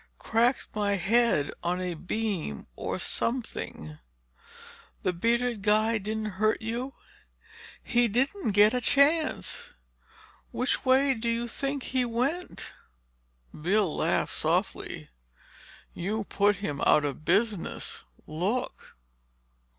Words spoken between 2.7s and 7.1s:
or something." "That bearded guy didn't hurt you?"